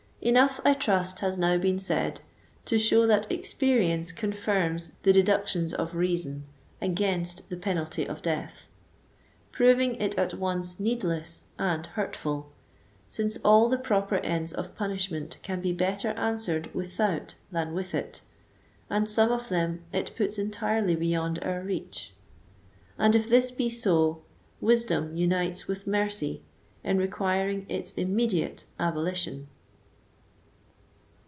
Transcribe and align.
Enough, 0.23 0.59
I 0.63 0.75
trust, 0.75 1.21
has 1.21 1.35
now 1.39 1.57
been 1.57 1.79
said, 1.79 2.21
to 2.65 2.77
show 2.77 3.07
that 3.07 3.31
experience 3.31 4.11
confirms 4.11 4.91
the 5.01 5.11
deductions 5.11 5.73
of 5.73 5.95
reason, 5.95 6.43
against 6.79 7.49
the 7.49 7.57
penalty 7.57 8.07
of 8.07 8.21
death; 8.21 8.67
proving 9.51 9.95
it 9.95 10.15
at 10.19 10.35
once 10.35 10.79
needless 10.79 11.45
and 11.57 11.87
hurtful, 11.87 12.51
since 13.07 13.37
all 13.43 13.67
the 13.67 13.79
proper 13.79 14.17
ends 14.17 14.53
of 14.53 14.75
punishment 14.75 15.39
can 15.41 15.59
be 15.59 15.73
better 15.73 16.09
answered 16.09 16.69
without 16.71 17.33
than 17.51 17.73
with 17.73 17.95
it, 17.95 18.21
and 18.91 19.09
some 19.09 19.31
of 19.31 19.49
them 19.49 19.83
it 19.91 20.15
puts 20.15 20.37
entirely 20.37 20.95
beyond 20.95 21.39
our 21.41 21.61
reach. 21.61 22.13
And 22.95 23.15
if 23.15 23.27
this 23.27 23.49
be 23.49 23.71
so, 23.71 24.21
Wisdom 24.61 25.15
unites 25.15 25.67
with 25.67 25.87
Mercy 25.87 26.43
in 26.83 26.99
requiring 26.99 27.65
its 27.67 27.89
immediate 27.93 28.65
abolition. 28.79 29.47